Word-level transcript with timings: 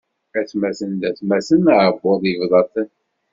Atmaten 0.39 0.91
d 1.01 1.03
atmaten, 1.09 1.63
aɛebbuḍ 1.73 2.21
ibḍa-ten. 2.31 2.89